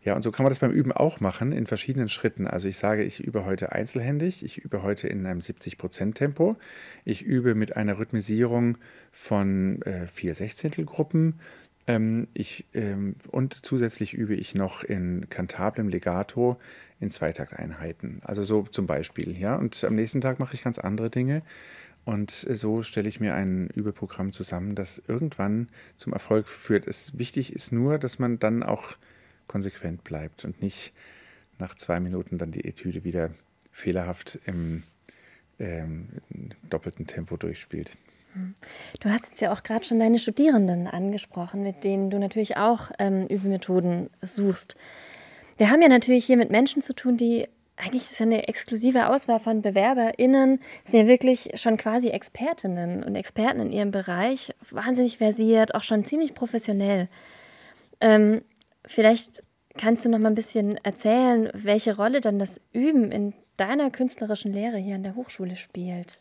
[0.04, 2.48] ja und so kann man das beim Üben auch machen in verschiedenen Schritten.
[2.48, 6.56] Also ich sage, ich übe heute einzelhändig, ich übe heute in einem 70% Tempo,
[7.04, 8.78] ich übe mit einer Rhythmisierung
[9.12, 11.40] von äh, vier Sechzehntelgruppen,
[11.90, 16.60] ähm, ich, ähm, und zusätzlich übe ich noch in kantablem Legato
[17.00, 18.22] in Zweitakteinheiten.
[18.24, 19.56] Also so zum Beispiel, ja.
[19.56, 21.42] Und am nächsten Tag mache ich ganz andere Dinge.
[22.06, 26.86] Und so stelle ich mir ein Übeprogramm zusammen, das irgendwann zum Erfolg führt.
[26.86, 28.96] Es wichtig ist nur, dass man dann auch
[29.48, 30.94] konsequent bleibt und nicht
[31.58, 33.32] nach zwei Minuten dann die Etüde wieder
[33.72, 34.84] fehlerhaft im
[35.58, 36.08] ähm,
[36.70, 37.98] doppelten Tempo durchspielt.
[39.00, 42.92] Du hast jetzt ja auch gerade schon deine Studierenden angesprochen, mit denen du natürlich auch
[43.00, 44.76] ähm, Übemethoden suchst.
[45.58, 49.40] Wir haben ja natürlich hier mit Menschen zu tun, die eigentlich ist eine exklusive Auswahl
[49.40, 55.76] von BewerberInnen, sind ja wirklich schon quasi Expertinnen und Experten in ihrem Bereich, wahnsinnig versiert,
[55.76, 57.08] auch schon ziemlich professionell.
[58.02, 58.42] Ähm,
[58.86, 59.44] vielleicht
[59.78, 64.52] kannst du noch mal ein bisschen erzählen, welche Rolle dann das Üben in deiner künstlerischen
[64.52, 66.20] Lehre hier an der Hochschule spielt.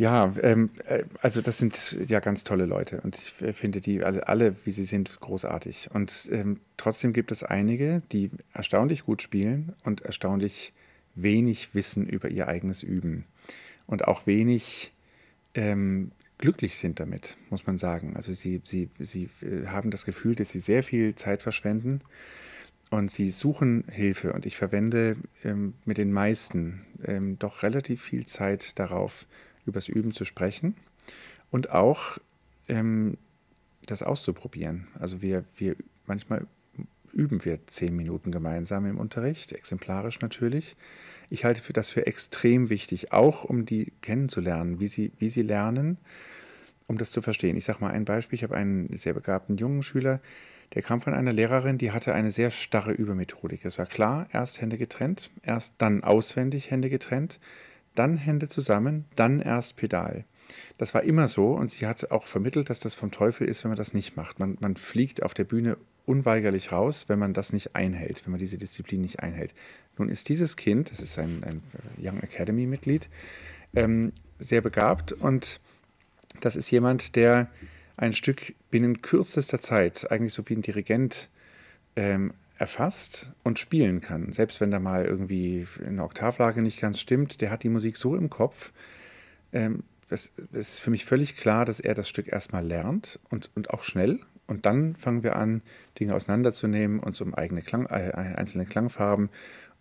[0.00, 4.28] Ja, ähm, äh, also das sind ja ganz tolle Leute und ich finde die alle,
[4.28, 5.90] alle wie sie sind, großartig.
[5.92, 10.72] Und ähm, trotzdem gibt es einige, die erstaunlich gut spielen und erstaunlich
[11.14, 13.26] wenig wissen über ihr eigenes Üben
[13.86, 14.94] und auch wenig
[15.54, 18.16] ähm, glücklich sind damit, muss man sagen.
[18.16, 22.00] Also sie, sie, sie äh, haben das Gefühl, dass sie sehr viel Zeit verschwenden
[22.88, 28.24] und sie suchen Hilfe und ich verwende ähm, mit den meisten ähm, doch relativ viel
[28.24, 29.26] Zeit darauf,
[29.70, 30.74] übers Üben zu sprechen
[31.50, 32.18] und auch
[32.68, 33.16] ähm,
[33.86, 34.88] das auszuprobieren.
[34.98, 36.46] Also wir, wir manchmal
[37.12, 40.76] üben wir zehn Minuten gemeinsam im Unterricht, exemplarisch natürlich.
[41.28, 45.98] Ich halte das für extrem wichtig, auch um die kennenzulernen, wie sie, wie sie lernen,
[46.86, 47.56] um das zu verstehen.
[47.56, 48.36] Ich sage mal ein Beispiel.
[48.36, 50.20] Ich habe einen sehr begabten jungen Schüler,
[50.74, 53.64] der kam von einer Lehrerin, die hatte eine sehr starre Übermethodik.
[53.64, 57.40] Es war klar, erst Hände getrennt, erst dann auswendig Hände getrennt,
[57.94, 60.24] dann Hände zusammen, dann erst Pedal.
[60.78, 63.70] Das war immer so und sie hat auch vermittelt, dass das vom Teufel ist, wenn
[63.70, 64.38] man das nicht macht.
[64.38, 65.76] Man, man fliegt auf der Bühne
[66.06, 69.54] unweigerlich raus, wenn man das nicht einhält, wenn man diese Disziplin nicht einhält.
[69.96, 71.62] Nun ist dieses Kind, das ist ein, ein
[71.98, 73.08] Young Academy-Mitglied,
[73.74, 75.60] ähm, sehr begabt und
[76.40, 77.48] das ist jemand, der
[77.96, 81.28] ein Stück binnen kürzester Zeit, eigentlich so wie ein Dirigent,
[81.96, 84.32] ähm, erfasst und spielen kann.
[84.32, 88.14] Selbst wenn da mal irgendwie eine Oktavlage nicht ganz stimmt, der hat die Musik so
[88.14, 88.72] im Kopf.
[89.52, 93.50] Ähm, es, es ist für mich völlig klar, dass er das Stück erstmal lernt und,
[93.54, 94.20] und auch schnell.
[94.46, 95.62] Und dann fangen wir an,
[95.98, 99.30] Dinge auseinanderzunehmen, uns um eigene Klang, äh, einzelne Klangfarben,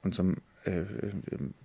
[0.01, 0.83] und um äh,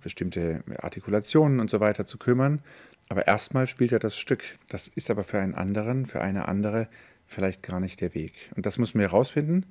[0.01, 2.61] bestimmte Artikulationen und so weiter zu kümmern.
[3.07, 4.43] Aber erstmal spielt er das Stück.
[4.67, 6.89] Das ist aber für einen anderen, für eine andere
[7.25, 8.33] vielleicht gar nicht der Weg.
[8.57, 9.65] Und das müssen wir herausfinden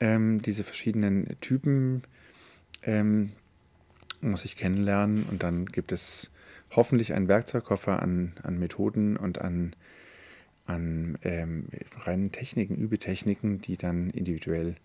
[0.00, 2.02] ähm, diese verschiedenen Typen
[2.82, 3.32] ähm,
[4.20, 6.30] muss ich kennenlernen und dann gibt es
[6.70, 9.74] hoffentlich einen Werkzeugkoffer an, an Methoden und an,
[10.66, 11.66] an ähm,
[12.04, 14.76] reinen Techniken, Übetechniken, die dann individuell,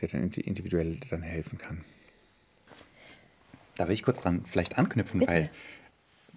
[0.00, 1.84] der dann individuell dann helfen kann.
[3.76, 5.32] Da will ich kurz dran vielleicht anknüpfen, Bitte.
[5.32, 5.50] weil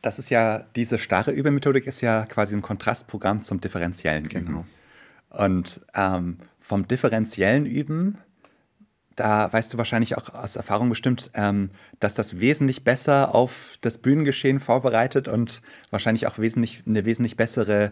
[0.01, 4.45] das ist ja, diese starre Übemethodik ist ja quasi ein Kontrastprogramm zum differenziellen Üben.
[4.45, 4.65] Genau.
[5.29, 8.17] Und ähm, vom differenziellen Üben,
[9.15, 13.97] da weißt du wahrscheinlich auch aus Erfahrung bestimmt, ähm, dass das wesentlich besser auf das
[13.97, 15.61] Bühnengeschehen vorbereitet und
[15.91, 17.91] wahrscheinlich auch wesentlich, eine wesentlich bessere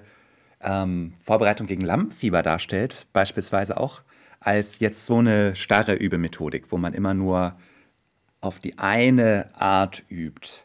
[0.61, 4.01] ähm, Vorbereitung gegen Lampenfieber darstellt, beispielsweise auch,
[4.39, 7.57] als jetzt so eine starre Übemethodik, wo man immer nur
[8.39, 10.59] auf die eine Art übt.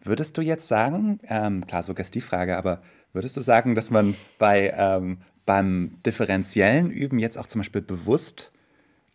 [0.00, 5.18] Würdest du jetzt sagen, ähm, klar, Suggestivfrage, aber würdest du sagen, dass man bei, ähm,
[5.46, 8.52] beim differenziellen Üben jetzt auch zum Beispiel bewusst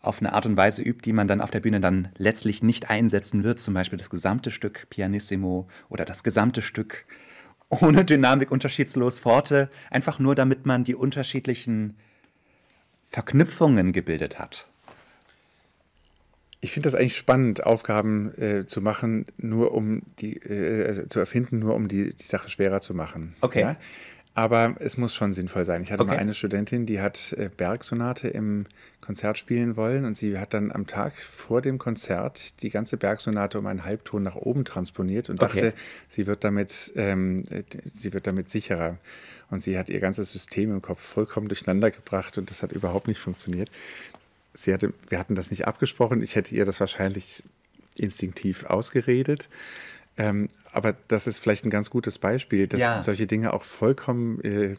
[0.01, 2.89] auf eine Art und Weise übt, die man dann auf der Bühne dann letztlich nicht
[2.89, 7.05] einsetzen wird, zum Beispiel das gesamte Stück Pianissimo oder das gesamte Stück
[7.69, 11.97] ohne Dynamik unterschiedslos Forte, einfach nur damit man die unterschiedlichen
[13.05, 14.67] Verknüpfungen gebildet hat.
[16.59, 21.59] Ich finde das eigentlich spannend, Aufgaben äh, zu machen, nur um die äh, zu erfinden,
[21.59, 23.35] nur um die, die Sache schwerer zu machen.
[23.41, 23.61] Okay.
[23.61, 23.77] Ja?
[24.37, 25.81] Aber es muss schon sinnvoll sein.
[25.81, 26.11] Ich hatte Okay.
[26.13, 28.67] mal eine Studentin, die hat äh, Bergsonate im
[29.01, 33.57] Konzert spielen wollen und sie hat dann am Tag vor dem Konzert die ganze Bergsonate
[33.57, 35.61] um einen Halbton nach oben transponiert und Okay.
[35.61, 35.73] dachte,
[36.07, 37.63] sie wird damit, ähm, äh,
[37.95, 38.99] sie wird damit sicherer.
[39.49, 43.07] Und sie hat ihr ganzes System im Kopf vollkommen durcheinander gebracht und das hat überhaupt
[43.07, 43.71] nicht funktioniert.
[44.53, 46.21] Sie hatte, wir hatten das nicht abgesprochen.
[46.21, 47.41] Ich hätte ihr das wahrscheinlich
[47.95, 49.49] instinktiv ausgeredet.
[50.17, 53.03] Ähm, aber das ist vielleicht ein ganz gutes Beispiel, dass Ja.
[53.03, 54.75] solche Dinge auch vollkommen äh,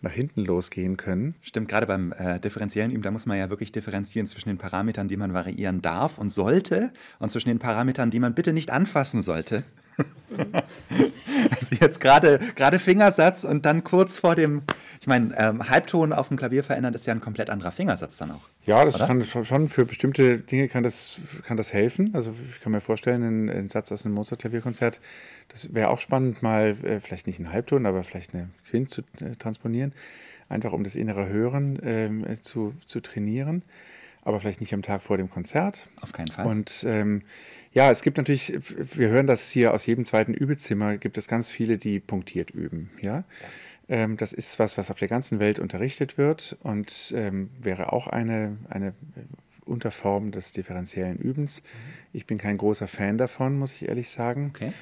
[0.00, 1.36] nach hinten losgehen können.
[1.42, 5.06] Stimmt, gerade beim äh, differenziellen Üben, da muss man ja wirklich differenzieren zwischen den Parametern,
[5.06, 9.22] die man variieren darf und sollte, und zwischen den Parametern, die man bitte nicht anfassen
[9.22, 9.62] sollte.
[11.50, 14.62] also jetzt gerade gerade Fingersatz und dann kurz vor dem,
[15.00, 18.32] ich meine, ähm, Halbton auf dem Klavier verändern ist ja ein komplett anderer Fingersatz dann
[18.32, 18.40] auch.
[18.64, 19.06] Ja, das Oder?
[19.06, 22.10] kann schon- für bestimmte Dinge kann das, kann das helfen.
[22.14, 25.00] Also ich kann mir vorstellen, ein, ein Satz aus einem Mozart-Klavierkonzert,
[25.48, 29.02] das wäre auch spannend, mal äh, vielleicht nicht einen Halbton, aber vielleicht eine Quint zu
[29.20, 29.92] äh, transponieren,
[30.48, 33.62] einfach um das innere Hören äh, zu, zu trainieren,
[34.22, 35.88] aber vielleicht nicht am Tag vor dem Konzert.
[36.00, 36.46] Auf keinen Fall.
[36.46, 37.22] Und ähm,
[37.72, 38.52] ja, es gibt natürlich,
[38.96, 42.90] wir hören das hier aus jedem zweiten Übezimmer, gibt es ganz viele, die punktiert üben.
[43.00, 43.24] Ja,
[43.88, 48.06] Ähm, das ist was, was auf der ganzen Welt unterrichtet wird und ähm, wäre auch
[48.06, 48.94] eine, eine
[49.64, 51.62] Unterform des differenziellen Übens.
[52.12, 54.72] Ich bin kein großer Fan davon, muss ich ehrlich sagen, Okay.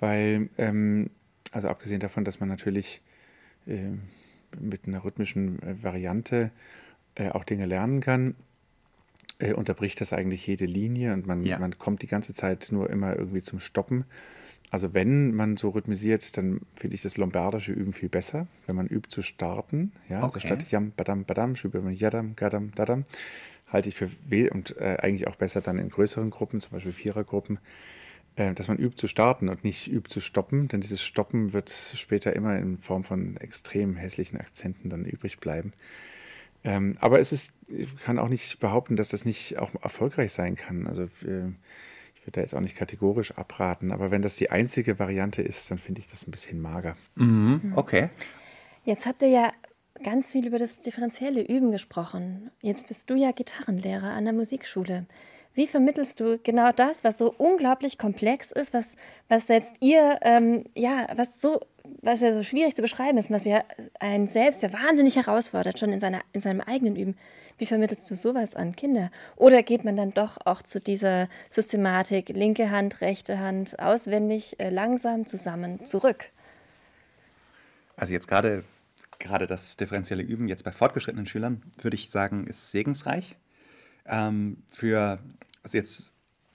[0.00, 1.10] weil, ähm,
[1.50, 3.00] also abgesehen davon, dass man natürlich
[3.66, 4.02] ähm,
[4.60, 6.50] mit einer rhythmischen äh, Variante
[7.14, 8.34] äh, auch Dinge lernen kann,
[9.42, 11.58] äh, unterbricht das eigentlich jede Linie und man, Ja.
[11.58, 14.04] man kommt die ganze Zeit nur immer irgendwie zum Stoppen.
[14.70, 18.86] Also wenn man so rhythmisiert, dann finde ich das lombardische Üben viel besser, wenn man
[18.86, 19.92] übt zu starten.
[20.08, 20.46] Ja, also Okay.
[20.46, 23.04] statt Yam, Badam, Badam, übe man Yadam, Gadam, Dadam.
[23.68, 26.92] Halte ich für weh und äh, eigentlich auch besser dann in größeren Gruppen, zum Beispiel
[26.92, 27.58] Vierergruppen,
[28.36, 31.70] äh, dass man übt zu starten und nicht übt zu stoppen, denn dieses Stoppen wird
[31.70, 35.74] später immer in Form von extrem hässlichen Akzenten dann übrig bleiben.
[36.64, 40.56] Ähm, aber es ist, ich kann auch nicht behaupten, dass das nicht auch erfolgreich sein
[40.56, 40.86] kann.
[40.86, 41.48] Also äh,
[42.14, 45.70] ich würde da jetzt auch nicht kategorisch abraten, aber wenn das die einzige Variante ist,
[45.70, 46.96] dann finde ich das ein bisschen mager.
[47.16, 47.72] Mhm.
[47.74, 48.10] Okay.
[48.84, 49.52] Jetzt habt ihr ja
[50.04, 52.50] ganz viel über das differenzielle Üben gesprochen.
[52.60, 55.06] Jetzt bist du ja Gitarrenlehrer an der Musikschule.
[55.54, 58.96] Wie vermittelst du genau das, was so unglaublich komplex ist, was,
[59.28, 61.60] was selbst ihr, ähm, ja, was so,
[62.00, 63.62] was ja so schwierig zu beschreiben ist, was ja
[64.00, 67.16] einen selbst ja wahnsinnig herausfordert, schon in, seiner, in seinem eigenen Üben.
[67.58, 69.10] Wie vermittelst du sowas an Kinder?
[69.36, 74.70] Oder geht man dann doch auch zu dieser Systematik, linke Hand, rechte Hand, auswendig, äh,
[74.70, 76.30] langsam zusammen zurück?
[77.96, 78.64] Also jetzt gerade
[79.18, 83.36] gerade das differenzielle Üben jetzt bei fortgeschrittenen Schülern würde ich sagen ist segensreich
[84.06, 85.18] ähm, für
[85.62, 86.12] also jetzt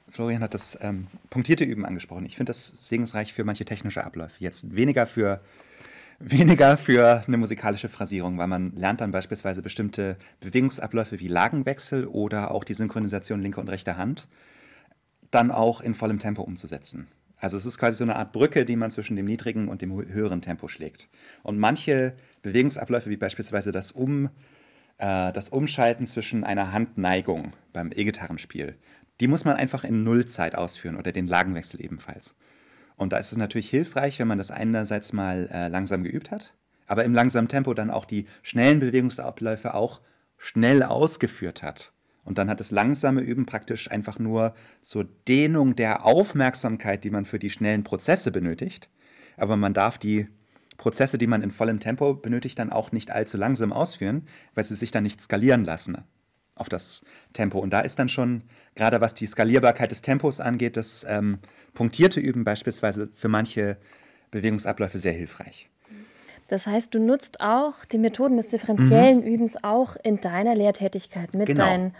[0.10, 2.26] Florian hat das ähm, punktierte Üben angesprochen.
[2.26, 4.44] Ich finde das segensreich für manche technische Abläufe.
[4.44, 5.42] Jetzt weniger für
[6.20, 12.52] weniger für eine musikalische Phrasierung, weil man lernt dann beispielsweise bestimmte Bewegungsabläufe wie Lagenwechsel oder
[12.52, 14.28] auch die Synchronisation linker und rechter Hand
[15.30, 17.08] dann auch in vollem Tempo umzusetzen.
[17.38, 19.92] Also es ist quasi so eine Art Brücke, die man zwischen dem niedrigen und dem
[19.92, 21.08] hö- höheren Tempo schlägt.
[21.44, 24.30] Und manche Bewegungsabläufe, wie beispielsweise das, um,
[24.98, 28.76] äh, das Umschalten zwischen einer Handneigung beim E-Gitarrenspiel,
[29.20, 32.36] die muss man einfach in Nullzeit ausführen oder den Lagenwechsel ebenfalls.
[32.96, 36.54] Und da ist es natürlich hilfreich, wenn man das einerseits mal äh, langsam geübt hat,
[36.88, 40.02] aber im langsamen Tempo dann auch die schnellen Bewegungsabläufe auch
[40.38, 41.94] schnell ausgeführt hat.
[42.24, 47.24] Und dann hat das langsame Üben praktisch einfach nur zur Dehnung der Aufmerksamkeit, die man
[47.24, 48.90] für die schnellen Prozesse benötigt.
[49.38, 50.28] Aber man darf die
[50.78, 54.76] Prozesse, die man in vollem Tempo benötigt, dann auch nicht allzu langsam ausführen, weil sie
[54.76, 55.98] sich dann nicht skalieren lassen
[56.56, 57.60] auf das Tempo.
[57.60, 58.44] Und da ist dann schon,
[58.76, 61.40] gerade was die Skalierbarkeit des Tempos angeht, das ähm,
[61.74, 63.78] punktierte Üben beispielsweise für manche
[64.32, 65.70] Bewegungsabläufe sehr hilfreich.
[66.48, 69.28] Das heißt, du nutzt auch die Methoden des differenziellen mhm.
[69.28, 71.66] Übens auch in deiner Lehrtätigkeit mit genau.
[71.66, 71.94] deinen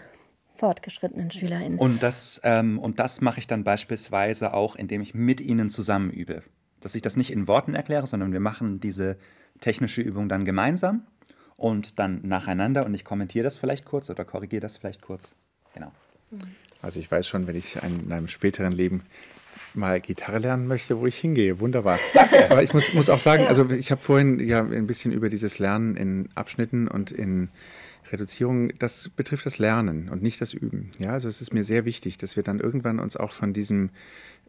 [0.50, 1.78] fortgeschrittenen SchülerInnen.
[1.78, 6.10] Und das, ähm, und das mache ich dann beispielsweise auch, indem ich mit ihnen zusammen
[6.10, 6.42] übe.
[6.88, 9.18] Dass ich das nicht in Worten erkläre, sondern wir machen diese
[9.60, 11.02] technische Übung dann gemeinsam
[11.58, 15.36] und dann nacheinander und ich kommentiere das vielleicht kurz oder korrigiere das vielleicht kurz.
[15.74, 15.92] Genau.
[16.80, 19.02] Also ich weiß schon, wenn ich in einem späteren Leben
[19.74, 21.60] mal Gitarre lernen möchte, wo ich hingehe.
[21.60, 21.98] Wunderbar.
[22.14, 22.50] Danke.
[22.50, 25.58] Aber ich muss, muss auch sagen, also ich habe vorhin ja ein bisschen über dieses
[25.58, 27.50] Lernen in Abschnitten und in
[28.12, 30.90] Reduzierung, das betrifft das Lernen und nicht das Üben.
[30.98, 33.90] Ja, also es ist mir sehr wichtig, dass wir dann irgendwann uns auch von diesem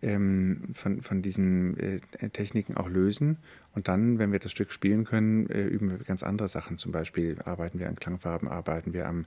[0.01, 3.37] ähm, von, von diesen äh, Techniken auch lösen.
[3.75, 6.77] Und dann, wenn wir das Stück spielen können, äh, üben wir ganz andere Sachen.
[6.77, 9.25] Zum Beispiel arbeiten wir an Klangfarben, arbeiten wir am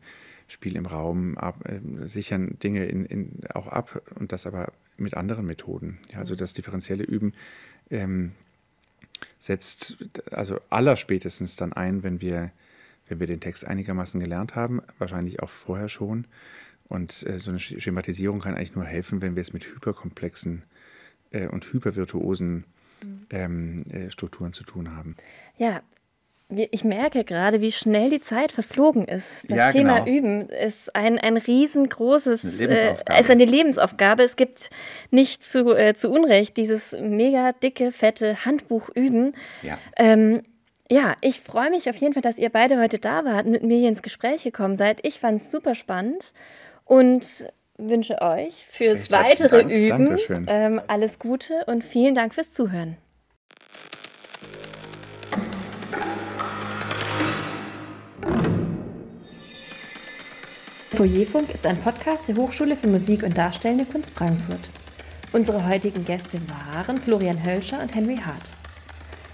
[0.48, 5.14] Spiel im Raum, ab, äh, sichern Dinge in, in, auch ab und das aber mit
[5.14, 5.98] anderen Methoden.
[6.12, 7.32] Ja, also das differenzielle Üben
[7.90, 8.32] ähm,
[9.38, 9.96] setzt
[10.30, 12.50] also allerspätestens dann ein, wenn wir,
[13.12, 16.26] wenn wir den Text einigermaßen gelernt haben, wahrscheinlich auch vorher schon.
[16.88, 20.62] Und äh, so eine Schematisierung kann eigentlich nur helfen, wenn wir es mit hyperkomplexen
[21.30, 22.64] äh, und hypervirtuosen
[23.04, 23.26] mhm.
[23.30, 25.16] ähm, äh, Strukturen zu tun haben.
[25.58, 25.82] Ja,
[26.48, 29.50] ich merke gerade, wie schnell die Zeit verflogen ist.
[29.50, 30.18] Das ja, Thema genau.
[30.18, 34.22] Üben ist ein, ein riesengroßes, äh, ist eine Lebensaufgabe.
[34.22, 34.70] Es gibt
[35.10, 39.34] nicht zu, äh, zu Unrecht dieses mega dicke, fette Handbuch Üben.
[39.62, 39.78] Ja.
[39.96, 40.42] Ähm,
[40.90, 43.62] ja, ich freue mich auf jeden Fall, dass ihr beide heute da wart und mit
[43.62, 45.00] mir hier ins Gespräch gekommen seid.
[45.02, 46.32] Ich fand es super spannend
[46.84, 47.46] und
[47.78, 52.96] wünsche euch fürs weitere Üben ähm, alles Gute und vielen Dank fürs Zuhören.
[60.94, 64.70] Foyerfunk ist ein Podcast der Hochschule für Musik und Darstellende Kunst Frankfurt.
[65.32, 68.52] Unsere heutigen Gäste waren Florian Hölscher und Henry Hart.